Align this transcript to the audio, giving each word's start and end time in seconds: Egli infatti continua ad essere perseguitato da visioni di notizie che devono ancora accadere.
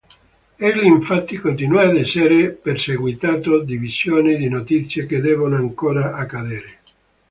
Egli 0.55 0.85
infatti 0.85 1.37
continua 1.37 1.83
ad 1.83 1.95
essere 1.95 2.49
perseguitato 2.53 3.59
da 3.59 3.63
visioni 3.75 4.35
di 4.35 4.49
notizie 4.49 5.05
che 5.05 5.21
devono 5.21 5.57
ancora 5.57 6.13
accadere. 6.15 6.79